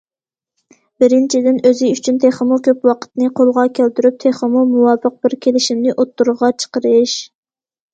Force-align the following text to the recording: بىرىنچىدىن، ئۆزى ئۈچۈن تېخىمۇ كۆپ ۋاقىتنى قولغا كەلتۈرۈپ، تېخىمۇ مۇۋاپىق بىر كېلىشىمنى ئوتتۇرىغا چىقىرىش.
بىرىنچىدىن، 1.03 1.59
ئۆزى 1.71 1.91
ئۈچۈن 1.97 2.17
تېخىمۇ 2.25 2.59
كۆپ 2.69 2.89
ۋاقىتنى 2.91 3.29
قولغا 3.43 3.69
كەلتۈرۈپ، 3.83 4.21
تېخىمۇ 4.27 4.67
مۇۋاپىق 4.75 5.23
بىر 5.25 5.41
كېلىشىمنى 5.47 5.99
ئوتتۇرىغا 5.99 6.57
چىقىرىش. 6.63 7.19